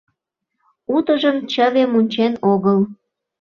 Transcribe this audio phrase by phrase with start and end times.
[0.95, 2.79] Утыжым чыве мунчен огыл.